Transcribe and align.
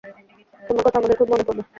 তোমার 0.63 0.83
কথা 0.85 0.97
আমাদের 0.99 1.17
খুব 1.17 1.27
মনে 1.31 1.43
পড়বে। 1.43 1.63